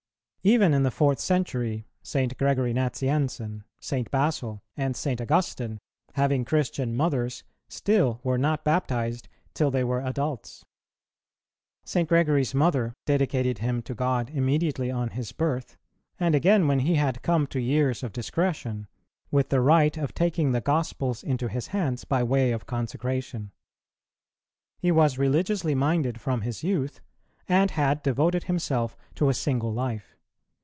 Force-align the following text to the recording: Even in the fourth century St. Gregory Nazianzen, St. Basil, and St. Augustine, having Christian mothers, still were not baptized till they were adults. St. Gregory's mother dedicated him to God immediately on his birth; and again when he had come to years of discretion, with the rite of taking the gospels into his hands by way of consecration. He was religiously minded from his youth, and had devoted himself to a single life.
Even 0.43 0.73
in 0.73 0.81
the 0.81 0.89
fourth 0.89 1.19
century 1.19 1.85
St. 2.01 2.35
Gregory 2.35 2.73
Nazianzen, 2.73 3.63
St. 3.79 4.09
Basil, 4.09 4.63
and 4.75 4.95
St. 4.95 5.21
Augustine, 5.21 5.77
having 6.13 6.45
Christian 6.45 6.95
mothers, 6.95 7.43
still 7.69 8.19
were 8.23 8.39
not 8.39 8.63
baptized 8.63 9.27
till 9.53 9.69
they 9.69 9.83
were 9.83 10.01
adults. 10.01 10.65
St. 11.83 12.09
Gregory's 12.09 12.55
mother 12.55 12.91
dedicated 13.05 13.59
him 13.59 13.83
to 13.83 13.93
God 13.93 14.31
immediately 14.31 14.89
on 14.89 15.09
his 15.11 15.31
birth; 15.31 15.77
and 16.19 16.33
again 16.33 16.67
when 16.67 16.79
he 16.79 16.95
had 16.95 17.21
come 17.21 17.45
to 17.45 17.59
years 17.59 18.01
of 18.01 18.11
discretion, 18.11 18.87
with 19.29 19.49
the 19.49 19.61
rite 19.61 19.95
of 19.95 20.15
taking 20.15 20.53
the 20.53 20.59
gospels 20.61 21.23
into 21.23 21.49
his 21.49 21.67
hands 21.67 22.03
by 22.03 22.23
way 22.23 22.51
of 22.51 22.65
consecration. 22.65 23.51
He 24.79 24.91
was 24.91 25.19
religiously 25.19 25.75
minded 25.75 26.19
from 26.19 26.41
his 26.41 26.63
youth, 26.63 26.99
and 27.47 27.69
had 27.69 28.01
devoted 28.01 28.45
himself 28.45 28.97
to 29.13 29.29
a 29.29 29.35
single 29.35 29.71
life. 29.71 30.17